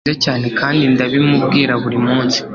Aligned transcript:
Ni 0.03 0.05
mwiza 0.07 0.21
cyane 0.25 0.47
kandi 0.59 0.83
ndabimubwira 0.93 1.73
buri 1.83 1.97
munsi 2.05 2.39